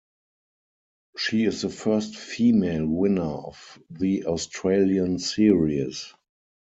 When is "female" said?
2.15-2.87